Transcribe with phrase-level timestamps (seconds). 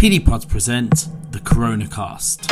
[0.00, 2.50] PD Pods present the Corona Cast.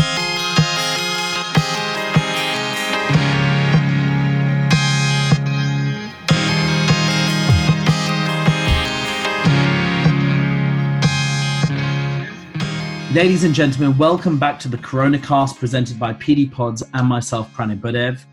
[13.15, 17.51] Ladies and gentlemen, welcome back to the Corona Cast presented by PD Pods and myself,
[17.55, 18.27] Pranay Budev.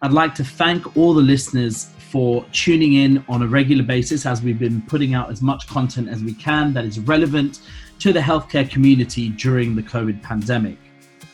[0.00, 4.40] I'd like to thank all the listeners for tuning in on a regular basis as
[4.40, 7.60] we've been putting out as much content as we can that is relevant
[8.02, 10.76] to the healthcare community during the COVID pandemic.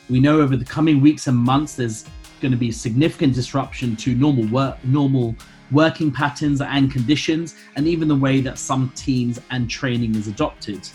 [0.07, 2.05] We know over the coming weeks and months there's
[2.41, 5.35] going to be significant disruption to normal work, normal
[5.71, 10.87] working patterns and conditions, and even the way that some teams and training is adopted.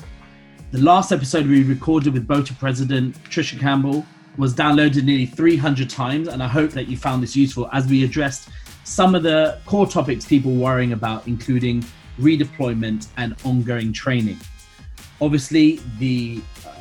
[0.70, 4.06] The last episode we recorded with BOTA President Tricia Campbell
[4.38, 8.04] was downloaded nearly 300 times, and I hope that you found this useful as we
[8.04, 8.48] addressed
[8.84, 11.84] some of the core topics people were worrying about, including
[12.20, 14.38] redeployment and ongoing training.
[15.24, 16.72] Obviously, the uh,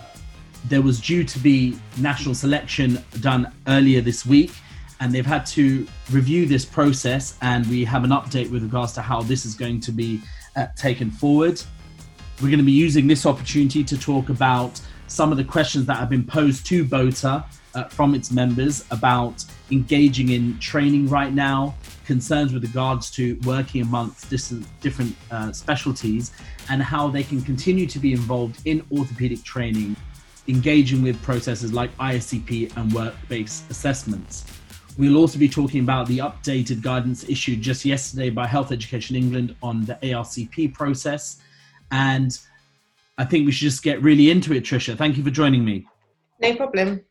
[0.65, 4.51] there was due to be national selection done earlier this week,
[4.99, 9.01] and they've had to review this process, and we have an update with regards to
[9.01, 10.19] how this is going to be
[10.57, 11.61] uh, taken forward.
[12.41, 14.81] We're going to be using this opportunity to talk about
[15.13, 19.45] some of the questions that have been posed to BOTA uh, from its members about
[19.69, 26.31] engaging in training right now, concerns with regards to working amongst different, different uh, specialties,
[26.71, 29.95] and how they can continue to be involved in orthopedic training,
[30.47, 34.45] engaging with processes like ISCP and work based assessments.
[34.97, 39.55] We'll also be talking about the updated guidance issued just yesterday by Health Education England
[39.61, 41.39] on the ARCP process
[41.91, 42.39] and
[43.17, 44.97] I think we should just get really into it, Tricia.
[44.97, 45.85] Thank you for joining me.
[46.41, 47.05] No problem.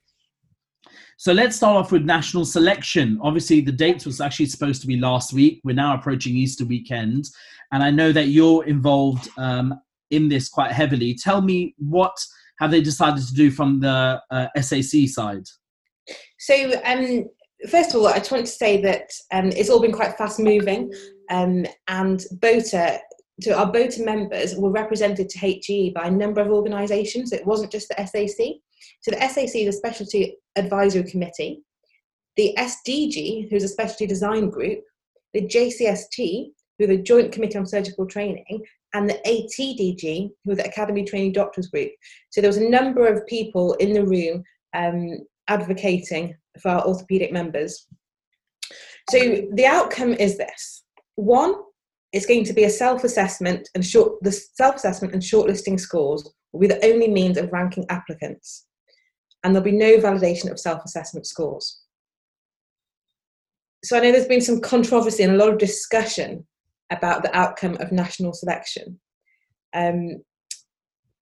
[1.16, 3.20] So let's start off with national selection.
[3.22, 5.60] Obviously, the date was actually supposed to be last week.
[5.62, 7.26] We're now approaching Easter weekend,
[7.70, 9.78] and I know that you're involved um,
[10.10, 11.14] in this quite heavily.
[11.14, 12.16] Tell me what
[12.58, 15.44] have they decided to do from the uh, SAC side?
[16.40, 17.26] So, um,
[17.68, 20.40] first of all, I just want to say that um, it's all been quite fast
[20.40, 20.92] moving,
[21.30, 22.98] um, and BOTA
[23.42, 27.32] so our BOTA members were represented to HE by a number of organisations.
[27.32, 28.46] it wasn't just the SAC.
[29.00, 31.62] So the SAC is a Specialty Advisory Committee.
[32.36, 34.80] The SDG, who's a Specialty Design Group.
[35.34, 38.62] The JCST, who are the Joint Committee on Surgical Training.
[38.94, 41.90] And the ATDG, who are the Academy Training Doctors Group.
[42.30, 44.44] So there was a number of people in the room
[44.74, 47.86] um, advocating for our orthopaedic members.
[49.10, 49.18] So
[49.52, 50.84] the outcome is this.
[51.16, 51.54] One,
[52.12, 56.66] it's going to be a self-assessment and short the self-assessment and shortlisting scores will be
[56.66, 58.66] the only means of ranking applicants.
[59.42, 61.80] And there'll be no validation of self-assessment scores.
[63.84, 66.46] So i know there's been some controversy and a lot of discussion
[66.90, 69.00] about the outcome of national selection.
[69.74, 70.22] Um,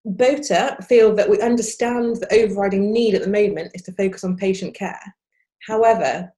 [0.05, 4.35] BOTA feel that we understand the overriding need at the moment is to focus on
[4.35, 4.99] patient care.
[5.67, 6.33] However,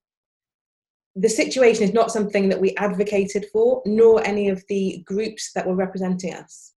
[1.14, 5.66] the situation is not something that we advocated for, nor any of the groups that
[5.66, 6.72] were representing us.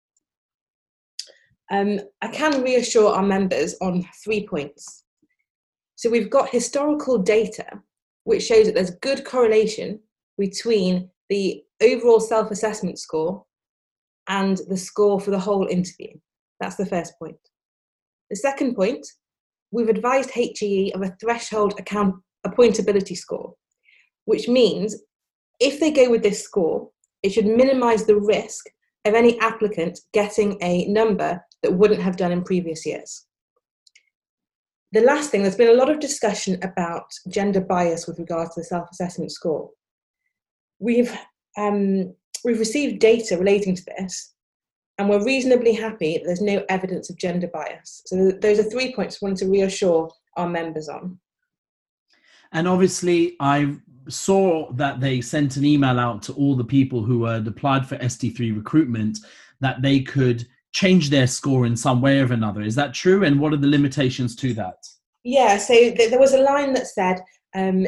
[1.70, 5.04] Um, I can reassure our members on three points.
[5.96, 7.66] So we've got historical data
[8.26, 10.00] which shows that there's good correlation
[10.36, 13.44] between the overall self assessment score
[14.28, 16.08] and the score for the whole interview.
[16.60, 17.36] That's the first point.
[18.30, 19.06] The second point,
[19.70, 23.54] we've advised HEE of a threshold account appointability score
[24.26, 24.96] which means
[25.58, 26.90] if they go with this score,
[27.22, 28.66] it should minimize the risk
[29.06, 33.24] of any applicant getting a number that wouldn't have done in previous years.
[34.92, 38.60] The last thing, there's been a lot of discussion about gender bias with regards to
[38.60, 39.70] the self assessment score.
[40.78, 41.12] We've,
[41.56, 42.14] um,
[42.44, 44.34] we've received data relating to this,
[44.98, 48.02] and we're reasonably happy that there's no evidence of gender bias.
[48.06, 51.18] So, those are three points we wanted to reassure our members on.
[52.52, 53.76] And obviously, I
[54.08, 57.96] saw that they sent an email out to all the people who had applied for
[57.98, 59.18] ST3 recruitment
[59.60, 62.60] that they could change their score in some way or another.
[62.60, 63.24] Is that true?
[63.24, 64.76] And what are the limitations to that?
[65.24, 67.20] Yeah, so th- there was a line that said
[67.54, 67.86] um,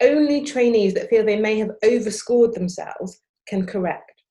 [0.00, 4.22] only trainees that feel they may have overscored themselves can correct.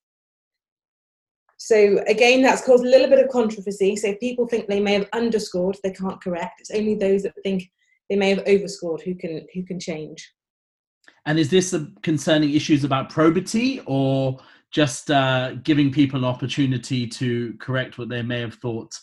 [1.58, 3.96] So again, that's caused a little bit of controversy.
[3.96, 6.60] So if people think they may have underscored, they can't correct.
[6.60, 7.70] It's only those that think
[8.10, 10.28] they may have overscored who can who can change.
[11.26, 14.40] And is this concerning issues about probity or
[14.72, 18.94] just uh, giving people an opportunity to correct what they may have thought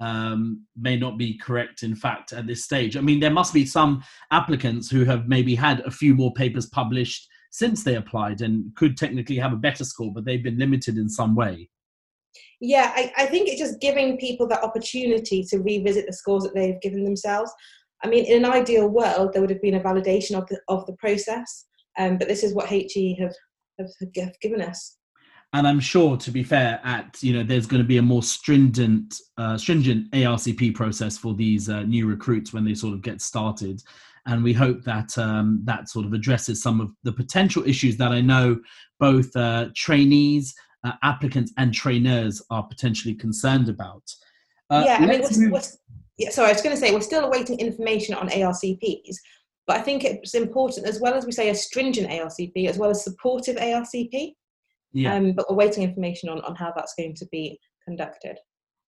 [0.00, 2.96] um, may not be correct in fact at this stage?
[2.96, 6.66] I mean, there must be some applicants who have maybe had a few more papers
[6.66, 10.96] published since they applied and could technically have a better score, but they've been limited
[10.96, 11.68] in some way.
[12.60, 16.54] Yeah, I, I think it's just giving people that opportunity to revisit the scores that
[16.54, 17.52] they've given themselves.
[18.04, 20.84] I mean, in an ideal world, there would have been a validation of the, of
[20.86, 21.66] the process,
[21.98, 23.34] um, but this is what HE have,
[23.78, 24.96] have, have given us
[25.54, 28.22] and I'm sure, to be fair, at you know, there's going to be a more
[28.22, 33.20] stringent, uh, stringent ARCP process for these uh, new recruits when they sort of get
[33.20, 33.82] started,
[34.26, 38.12] and we hope that um, that sort of addresses some of the potential issues that
[38.12, 38.58] I know
[38.98, 40.54] both uh, trainees,
[40.84, 44.02] uh, applicants, and trainers are potentially concerned about.
[44.70, 45.60] Uh, yeah, I mean, we're, we're,
[46.18, 49.16] yeah, sorry, I was going to say we're still awaiting information on ARCPs,
[49.66, 52.90] but I think it's important, as well as we say a stringent ARCP, as well
[52.90, 54.34] as supportive ARCP
[54.92, 55.14] yeah.
[55.14, 58.38] Um, but we're waiting information on, on how that's going to be conducted.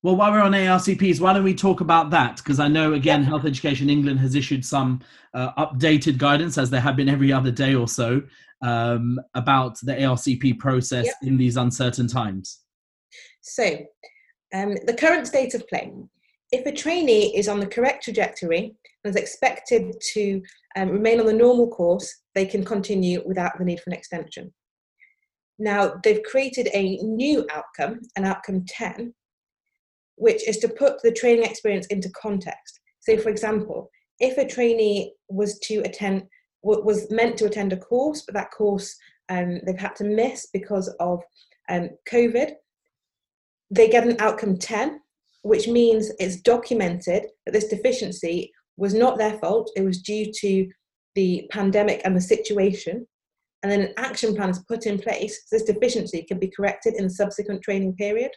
[0.03, 2.37] Well, while we're on ARCPs, why don't we talk about that?
[2.37, 3.29] Because I know, again, yeah.
[3.29, 5.01] Health Education England has issued some
[5.33, 8.23] uh, updated guidance, as there have been every other day or so,
[8.61, 12.61] um, about the ARCP process in these uncertain times.
[13.41, 13.79] So,
[14.53, 15.91] um, the current state of play
[16.55, 20.41] if a trainee is on the correct trajectory and is expected to
[20.77, 24.55] um, remain on the normal course, they can continue without the need for an extension.
[25.59, 29.13] Now, they've created a new outcome, an outcome 10,
[30.15, 32.79] which is to put the training experience into context.
[33.01, 33.91] So, for example,
[34.21, 36.23] if a trainee was to attend,
[36.63, 38.97] was meant to attend a course, but that course
[39.29, 41.21] um, they've had to miss because of
[41.69, 42.53] um, COVID,
[43.73, 45.01] they get an outcome 10,
[45.45, 50.69] which means it's documented that this deficiency was not their fault, it was due to
[51.15, 53.07] the pandemic and the situation
[53.65, 56.93] and then an action plan is put in place so this deficiency can be corrected
[56.99, 58.31] in the subsequent training period.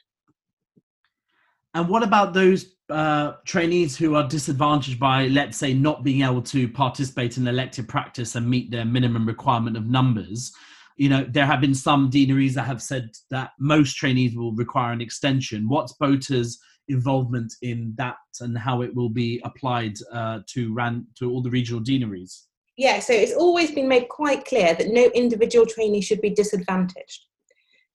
[1.74, 6.42] And what about those uh, trainees who are disadvantaged by, let's say, not being able
[6.44, 10.54] to participate in elective practice and meet their minimum requirement of numbers?
[10.96, 14.94] You know, there have been some deaneries that have said that most trainees will require
[14.94, 15.68] an extension.
[15.68, 16.58] What's BOTA's
[16.90, 21.50] involvement in that and how it will be applied uh, to ran to all the
[21.50, 22.48] regional deaneries?
[22.78, 27.26] yeah, so it's always been made quite clear that no individual trainee should be disadvantaged.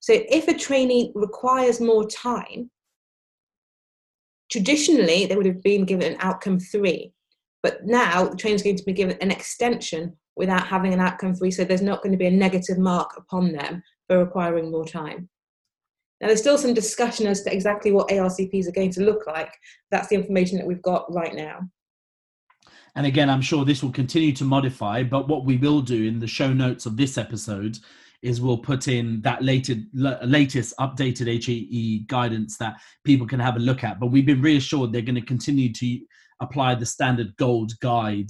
[0.01, 2.69] So if a trainee requires more time,
[4.51, 7.13] traditionally they would have been given an outcome three,
[7.63, 11.37] but now the trainee is going to be given an extension without having an outcome
[11.37, 14.85] three, so there's not going to be a negative mark upon them for requiring more
[14.85, 15.29] time.
[16.23, 19.53] Now, there's still some discussion as to exactly what ARCPs are going to look like.
[19.91, 21.69] That's the information that we've got right now.
[22.95, 26.21] And again, I'm sure this will continue to modify, but what we will do in
[26.21, 27.77] the show notes of this episode
[28.23, 33.61] is we'll put in that latest, latest updated HEE guidance that people can have a
[33.61, 33.99] look at.
[33.99, 36.01] But we've been reassured they're going to continue to
[36.41, 38.29] apply the standard gold guide.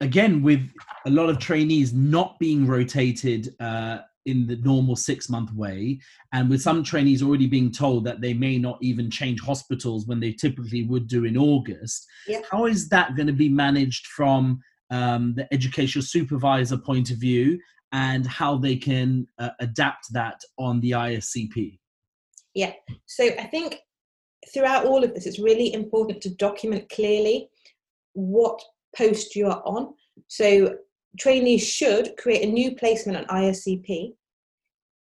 [0.00, 0.66] Again, with
[1.04, 5.98] a lot of trainees not being rotated uh, in the normal six month way.
[6.32, 10.20] And with some trainees already being told that they may not even change hospitals when
[10.20, 12.40] they typically would do in august yeah.
[12.50, 17.58] how is that going to be managed from um, the educational supervisor point of view
[17.92, 21.78] and how they can uh, adapt that on the iscp
[22.54, 22.72] yeah.
[23.06, 23.80] So i think
[24.52, 27.48] throughout all of this it's really important to document clearly
[28.14, 28.60] what
[28.96, 29.94] post you are on.
[30.28, 30.76] So
[31.18, 34.14] trainees should create a new placement on ISCP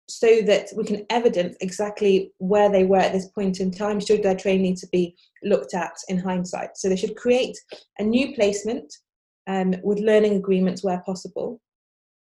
[0.08, 4.22] so that we can evidence exactly where they were at this point in time should
[4.22, 6.78] their training to be looked at in hindsight.
[6.78, 7.58] So they should create
[7.98, 8.94] a new placement
[9.48, 11.60] um, with learning agreements where possible.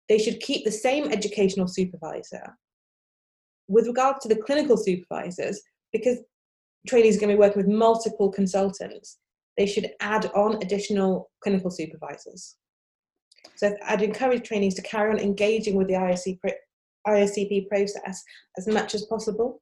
[0.07, 2.57] They should keep the same educational supervisor.
[3.67, 5.61] With regard to the clinical supervisors,
[5.93, 6.17] because
[6.87, 9.19] trainees are going to be working with multiple consultants,
[9.57, 12.55] they should add on additional clinical supervisors.
[13.55, 16.39] So I'd encourage trainees to carry on engaging with the ISC,
[17.07, 18.23] ISCP process
[18.57, 19.61] as much as possible.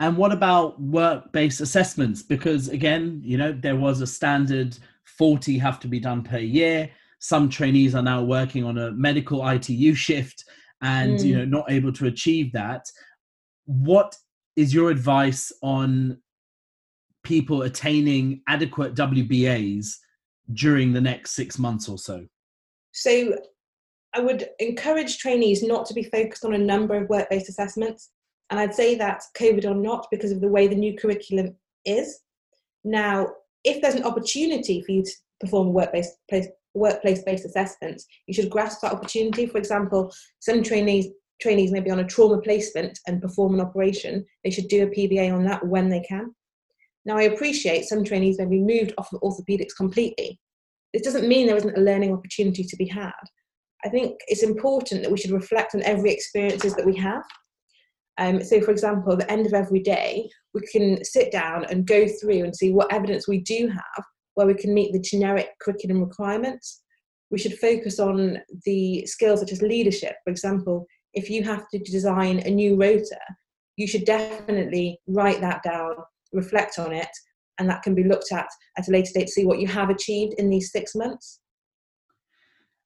[0.00, 2.22] And what about work-based assessments?
[2.22, 6.90] Because again, you know, there was a standard 40 have to be done per year.
[7.20, 10.44] Some trainees are now working on a medical ITU shift
[10.82, 11.24] and mm.
[11.24, 12.86] you know not able to achieve that.
[13.66, 14.16] What
[14.56, 16.18] is your advice on
[17.22, 19.96] people attaining adequate WBAs
[20.52, 22.26] during the next six months or so?
[22.92, 23.36] So
[24.14, 28.10] I would encourage trainees not to be focused on a number of work based assessments.
[28.50, 31.56] And I'd say that COVID or not, because of the way the new curriculum
[31.86, 32.20] is.
[32.84, 33.28] Now,
[33.64, 38.92] if there's an opportunity for you to perform work-based workplace-based assessments, you should grasp that
[38.92, 39.46] opportunity.
[39.46, 41.08] For example, some trainees
[41.40, 44.24] trainees may be on a trauma placement and perform an operation.
[44.44, 46.34] They should do a PBA on that when they can.
[47.04, 50.38] Now, I appreciate some trainees may be moved off of orthopedics completely,
[50.92, 53.12] this doesn't mean there isn't a learning opportunity to be had.
[53.84, 57.22] I think it's important that we should reflect on every experiences that we have.
[58.18, 61.86] Um, so, for example, at the end of every day, we can sit down and
[61.86, 65.50] go through and see what evidence we do have where we can meet the generic
[65.60, 66.82] curriculum requirements.
[67.30, 70.16] We should focus on the skills such as leadership.
[70.24, 73.20] For example, if you have to design a new rota,
[73.76, 75.94] you should definitely write that down,
[76.32, 77.08] reflect on it,
[77.62, 79.88] and that can be looked at at a later date to see what you have
[79.88, 81.38] achieved in these six months.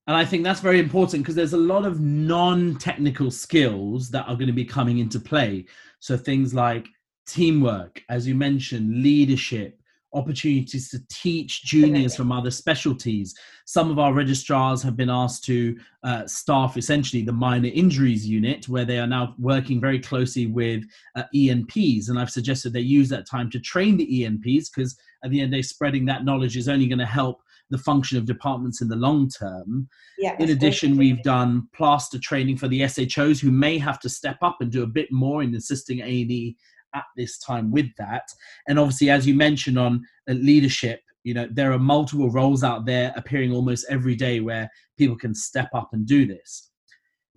[0.06, 4.28] And I think that's very important because there's a lot of non technical skills that
[4.28, 5.64] are going to be coming into play.
[5.98, 6.86] So things like
[7.26, 9.80] teamwork, as you mentioned, leadership,
[10.14, 13.34] opportunities to teach juniors from other specialties.
[13.66, 18.68] Some of our registrars have been asked to uh, staff essentially the minor injuries unit,
[18.68, 20.84] where they are now working very closely with
[21.16, 22.08] uh, ENPs.
[22.08, 25.46] And I've suggested they use that time to train the ENPs because at the end
[25.46, 28.80] of the day, spreading that knowledge is only going to help the function of departments
[28.80, 29.88] in the long term.
[30.18, 34.38] Yeah, in addition, we've done plaster training for the SHOs who may have to step
[34.42, 36.56] up and do a bit more in assisting A&E
[36.96, 38.24] at this time with that.
[38.66, 42.86] And obviously, as you mentioned on uh, leadership, you know, there are multiple roles out
[42.86, 46.70] there appearing almost every day where people can step up and do this.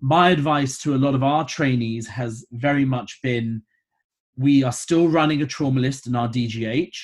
[0.00, 3.62] My advice to a lot of our trainees has very much been
[4.36, 6.96] we are still running a trauma list in our DGH.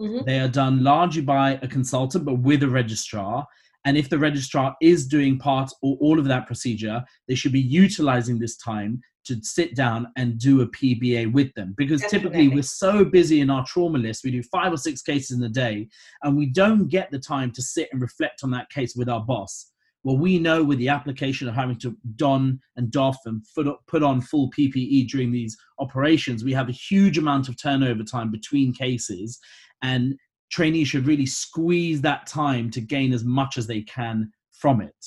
[0.00, 0.24] Mm-hmm.
[0.24, 3.46] They are done largely by a consultant, but with a registrar.
[3.86, 7.60] And if the registrar is doing part or all of that procedure, they should be
[7.60, 12.30] utilizing this time to sit down and do a PBA with them because Definitely.
[12.30, 14.24] typically we're so busy in our trauma list.
[14.24, 15.88] We do five or six cases in a day
[16.22, 19.20] and we don't get the time to sit and reflect on that case with our
[19.20, 19.70] boss.
[20.02, 23.42] Well, we know with the application of having to don and doff and
[23.88, 28.30] put on full PPE during these operations, we have a huge amount of turnover time
[28.30, 29.40] between cases.
[29.82, 30.16] And
[30.50, 35.06] trainees should really squeeze that time to gain as much as they can from it.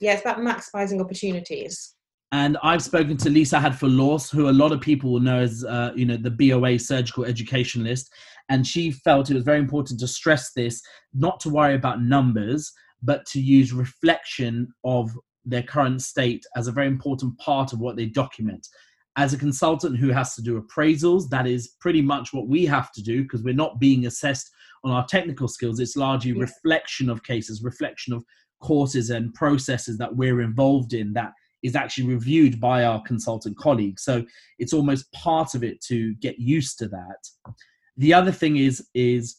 [0.00, 1.94] Yeah, it's about maximizing opportunities.
[2.32, 5.92] And I've spoken to Lisa Hadfield who a lot of people will know as, uh,
[5.94, 8.12] you know, the BOA surgical educationalist.
[8.48, 10.82] And she felt it was very important to stress this,
[11.14, 15.12] not to worry about numbers, but to use reflection of
[15.44, 18.66] their current state as a very important part of what they document.
[19.16, 22.90] As a consultant who has to do appraisals, that is pretty much what we have
[22.92, 24.50] to do because we're not being assessed
[24.84, 25.80] on our technical skills.
[25.80, 26.40] It's largely yes.
[26.40, 28.24] reflection of cases, reflection of
[28.60, 34.04] courses and processes that we're involved in that is actually reviewed by our consultant colleagues.
[34.04, 34.24] So
[34.58, 37.54] it's almost part of it to get used to that.
[37.96, 39.36] The other thing is is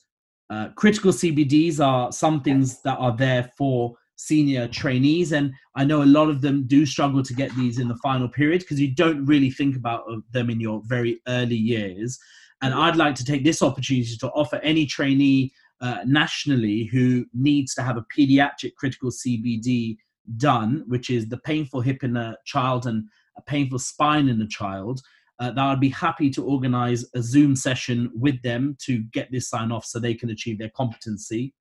[0.49, 6.03] uh, critical CBDs are some things that are there for senior trainees, and I know
[6.03, 8.93] a lot of them do struggle to get these in the final period because you
[8.93, 12.17] don't really think about them in your very early years.
[12.65, 17.75] And I'd like to take this opportunity to offer any trainee uh, nationally who needs
[17.75, 19.97] to have a pediatric critical CBD
[20.37, 23.07] done, which is the painful hip in a child and
[23.37, 24.99] a painful spine in a child,
[25.39, 29.47] uh, that I'd be happy to organize a Zoom session with them to get this
[29.47, 31.53] sign off so they can achieve their competency.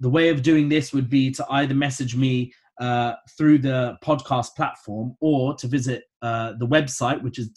[0.00, 4.54] The way of doing this would be to either message me uh, through the podcast
[4.54, 7.48] platform or to visit uh, the website, which is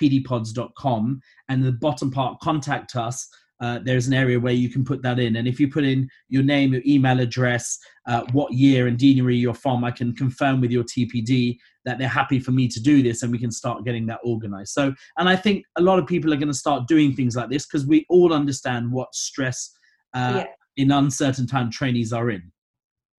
[0.00, 3.28] www.pdpods.com, and the bottom part, contact us
[3.60, 5.36] uh, there's an area where you can put that in.
[5.36, 9.36] And if you put in your name, your email address, uh, what year and deanery
[9.36, 13.02] you're from, I can confirm with your TPD that they're happy for me to do
[13.02, 14.72] this and we can start getting that organized.
[14.72, 17.50] So, and I think a lot of people are going to start doing things like
[17.50, 19.72] this because we all understand what stress
[20.14, 20.46] uh, yeah.
[20.76, 22.52] in uncertain time trainees are in.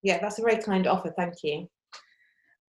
[0.02, 1.12] Yeah, that's a very kind offer.
[1.16, 1.66] Thank you.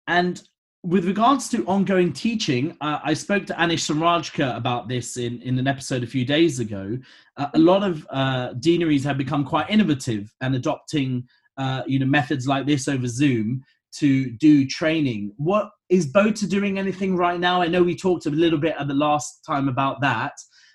[0.06, 0.42] And
[0.84, 5.58] with regards to ongoing teaching, uh, I spoke to Anish Samrajka about this in, in
[5.58, 6.98] an episode a few days ago.
[7.38, 11.26] Uh, a lot of uh, deaneries have become quite innovative and adopting
[11.56, 13.64] uh, you know methods like this over Zoom
[13.96, 15.32] to do training.
[15.38, 17.62] What is BOTA doing anything right now?
[17.62, 20.32] I know we talked a little bit at the last time about that.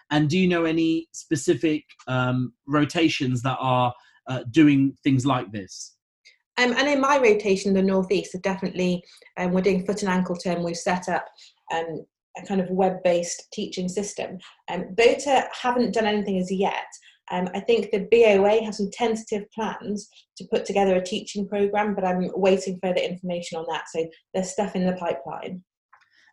[0.09, 3.93] And do you know any specific um, rotations that are
[4.27, 5.98] uh, doing things like this?
[6.59, 9.01] Um, and in my rotation, the northeast, are definitely
[9.37, 10.61] um, we're doing foot and ankle term.
[10.61, 11.25] We've set up
[11.73, 12.05] um,
[12.37, 14.39] a kind of web-based teaching system.
[14.69, 16.87] Um, BOTA haven't done anything as yet.
[17.31, 21.95] Um, I think the BOA has some tentative plans to put together a teaching program,
[21.95, 23.85] but I'm waiting further information on that.
[23.89, 25.63] So there's stuff in the pipeline.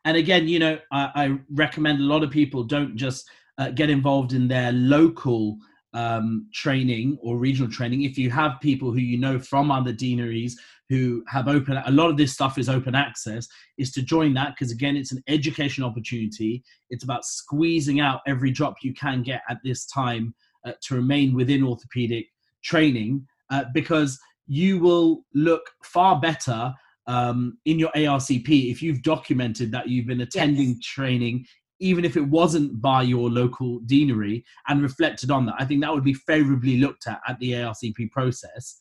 [0.04, 3.28] And again, you know, I, I recommend a lot of people don't just
[3.58, 5.58] uh, get involved in their local
[5.96, 10.60] um, training or regional training, if you have people who you know from other deaneries
[10.90, 13.48] who have open, a lot of this stuff is open access,
[13.78, 16.62] is to join that because again, it's an education opportunity.
[16.90, 20.34] It's about squeezing out every drop you can get at this time
[20.66, 22.26] uh, to remain within orthopedic
[22.62, 26.74] training uh, because you will look far better
[27.06, 30.80] um, in your ARCP, if you've documented that you've been attending yes.
[30.82, 31.46] training,
[31.78, 35.92] even if it wasn't by your local deanery, and reflected on that, I think that
[35.92, 38.80] would be favorably looked at at the ARCP process.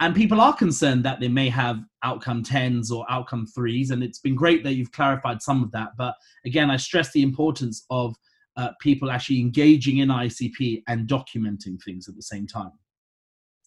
[0.00, 3.90] And people are concerned that they may have outcome 10s or outcome 3s.
[3.90, 5.90] And it's been great that you've clarified some of that.
[5.98, 6.14] But
[6.46, 8.14] again, I stress the importance of
[8.56, 12.72] uh, people actually engaging in ICP and documenting things at the same time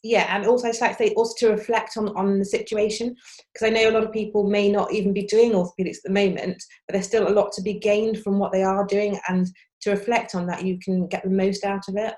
[0.03, 3.15] yeah and also like say also to reflect on on the situation
[3.53, 6.11] because i know a lot of people may not even be doing orthopedics at the
[6.11, 9.47] moment but there's still a lot to be gained from what they are doing and
[9.83, 12.15] to reflect on that you can get the most out of it.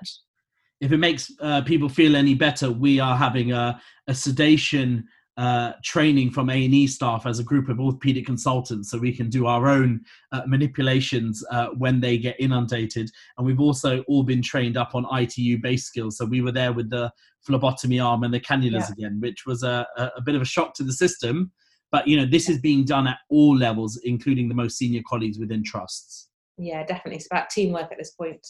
[0.80, 5.04] If it makes uh, people feel any better we are having a, a sedation
[5.36, 9.46] uh, training from A&E staff as a group of orthopedic consultants so we can do
[9.46, 10.00] our own
[10.32, 13.10] uh, manipulations uh, when they get inundated.
[13.36, 16.16] And we've also all been trained up on ITU base skills.
[16.16, 17.12] So we were there with the
[17.42, 18.92] phlebotomy arm and the cannulas yeah.
[18.92, 21.52] again, which was a, a bit of a shock to the system.
[21.92, 25.38] But, you know, this is being done at all levels, including the most senior colleagues
[25.38, 26.28] within trusts.
[26.56, 27.16] Yeah, definitely.
[27.16, 28.44] It's about teamwork at this point.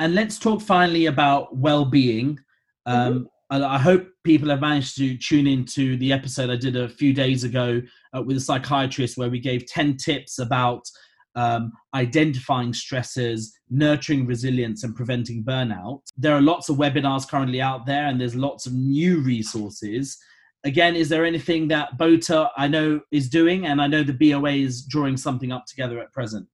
[0.00, 2.40] And let's talk finally about well-being.
[2.84, 6.88] Um, mm-hmm I hope people have managed to tune into the episode I did a
[6.88, 7.80] few days ago
[8.14, 10.86] uh, with a psychiatrist where we gave 10 tips about
[11.34, 16.02] um, identifying stressors, nurturing resilience, and preventing burnout.
[16.18, 20.18] There are lots of webinars currently out there, and there's lots of new resources.
[20.64, 24.50] Again, is there anything that BOTA I know is doing, and I know the BOA
[24.50, 26.48] is drawing something up together at present?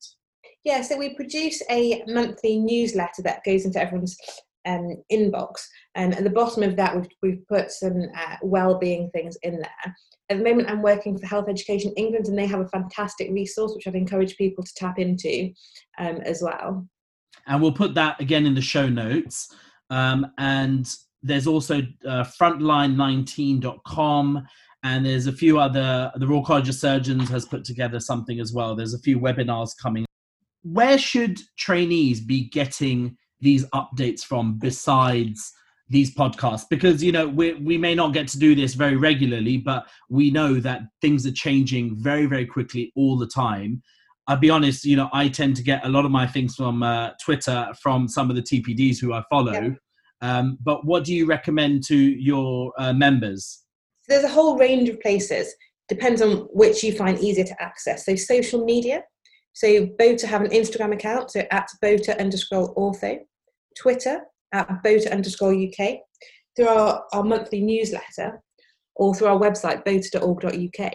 [0.64, 4.16] Yeah, so we produce a monthly newsletter that goes into everyone's
[4.66, 5.66] um, inbox.
[5.94, 9.94] And at the bottom of that, we've, we've put some uh, well-being things in there.
[10.30, 13.72] At the moment, I'm working for Health Education England, and they have a fantastic resource
[13.74, 15.50] which I'd encourage people to tap into
[15.98, 16.86] um, as well.
[17.46, 19.54] And we'll put that again in the show notes.
[19.90, 20.90] Um, and
[21.22, 24.46] there's also uh, frontline19.com
[24.84, 28.52] and there's a few other the royal college of surgeons has put together something as
[28.52, 30.04] well there's a few webinars coming
[30.62, 35.52] where should trainees be getting these updates from besides
[35.90, 39.58] these podcasts because you know we we may not get to do this very regularly
[39.58, 43.82] but we know that things are changing very very quickly all the time.
[44.26, 46.82] I'll be honest you know i tend to get a lot of my things from
[46.82, 49.52] uh, twitter from some of the tpds who i follow.
[49.52, 49.74] Yeah.
[50.22, 53.64] um, but what do you recommend to your uh, members?
[54.08, 55.54] There's a whole range of places.
[55.88, 58.06] Depends on which you find easier to access.
[58.06, 59.02] So social media.
[59.54, 63.20] So BOTA have an Instagram account, so at BOTA underscore ortho,
[63.76, 65.98] Twitter at BOTA underscore UK,
[66.56, 68.40] through our, our monthly newsletter,
[68.96, 70.92] or through our website, bota.org.uk.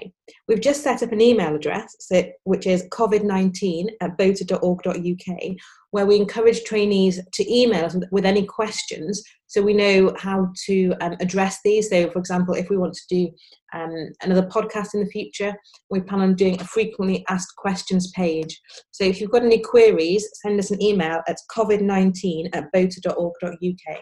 [0.48, 1.96] We've just set up an email address,
[2.44, 5.42] which is covid19 at bota.org.uk,
[5.92, 10.94] where we encourage trainees to email us with, any questions so we know how to
[11.02, 11.90] um, address these.
[11.90, 13.32] So, for example, if we want to do
[13.74, 15.54] um, another podcast in the future,
[15.90, 18.60] we plan on doing a frequently asked questions page.
[18.92, 24.00] So, if you've got any queries, send us an email at covid19 at bota.org.uk.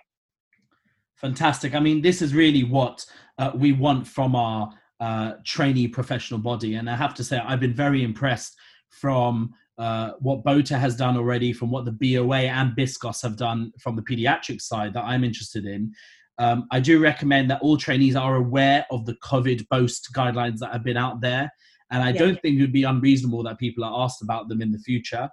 [1.18, 1.74] Fantastic.
[1.74, 3.06] I mean, this is really what
[3.38, 6.76] uh, we want from our uh, trainee professional body.
[6.76, 8.56] And I have to say, I've been very impressed
[8.90, 13.72] from uh, what BOTA has done already, from what the BOA and BSCOS have done
[13.80, 15.94] from the pediatric side that I'm interested in.
[16.40, 20.72] Um, I do recommend that all trainees are aware of the COVID BOAST guidelines that
[20.72, 21.52] have been out there.
[21.90, 22.20] And I yeah.
[22.20, 25.30] don't think it would be unreasonable that people are asked about them in the future.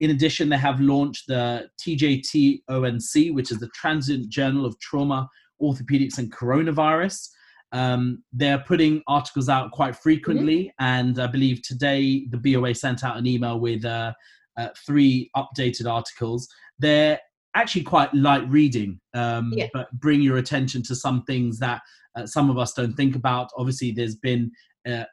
[0.00, 5.28] In addition, they have launched the TJT ONC, which is the Transient Journal of Trauma,
[5.60, 7.28] Orthopedics, and Coronavirus.
[7.72, 10.84] Um, they're putting articles out quite frequently, mm-hmm.
[10.84, 14.12] and I believe today the BOA sent out an email with uh,
[14.56, 16.48] uh, three updated articles.
[16.78, 17.20] They're
[17.54, 19.68] actually quite light reading, um, yeah.
[19.72, 21.82] but bring your attention to some things that
[22.16, 23.50] uh, some of us don't think about.
[23.56, 24.50] Obviously, there's been
[24.88, 25.04] uh,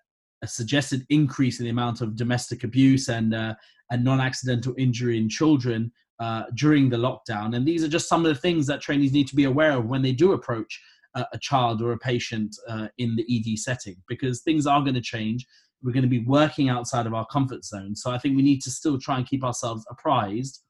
[0.43, 3.53] a suggested increase in the amount of domestic abuse and uh,
[3.91, 7.55] and non-accidental injury in children uh, during the lockdown.
[7.55, 9.85] And these are just some of the things that trainees need to be aware of
[9.85, 10.81] when they do approach
[11.15, 14.95] a, a child or a patient uh, in the ED setting, because things are going
[14.95, 15.45] to change.
[15.81, 17.95] We're going to be working outside of our comfort zone.
[17.95, 20.63] So I think we need to still try and keep ourselves apprised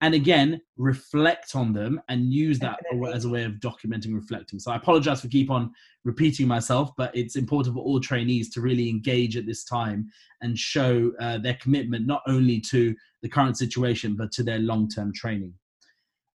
[0.00, 3.12] and again reflect on them and use that Definitely.
[3.12, 5.72] as a way of documenting reflecting so i apologize for keep on
[6.04, 10.08] repeating myself but it's important for all trainees to really engage at this time
[10.40, 15.12] and show uh, their commitment not only to the current situation but to their long-term
[15.12, 15.52] training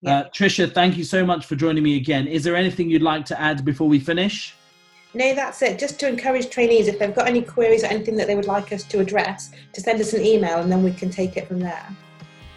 [0.00, 0.18] yeah.
[0.18, 3.24] uh, Tricia thank you so much for joining me again is there anything you'd like
[3.26, 4.54] to add before we finish
[5.14, 5.78] no, that's it.
[5.78, 8.72] Just to encourage trainees, if they've got any queries or anything that they would like
[8.72, 11.60] us to address, to send us an email and then we can take it from
[11.60, 11.86] there.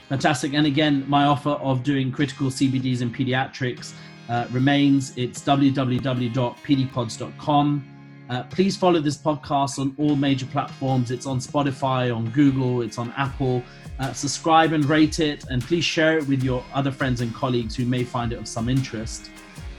[0.10, 0.54] Fantastic.
[0.54, 3.94] And again, my offer of doing critical CBDs in pediatrics
[4.30, 5.18] uh, remains.
[5.18, 7.92] It's www.pdpods.com.
[8.28, 11.12] Uh, please follow this podcast on all major platforms.
[11.12, 13.62] It's on Spotify, on Google, it's on Apple.
[14.00, 17.76] Uh, subscribe and rate it, and please share it with your other friends and colleagues
[17.76, 19.30] who may find it of some interest.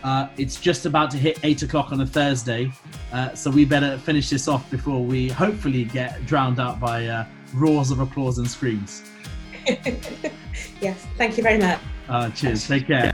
[0.05, 2.71] Uh, it's just about to hit eight o'clock on a Thursday,
[3.13, 7.25] uh, so we better finish this off before we hopefully get drowned out by uh,
[7.53, 9.03] roars of applause and screams.
[10.81, 11.81] yes, thank you very much.
[12.09, 12.67] Uh, cheers.
[12.67, 13.13] Take care.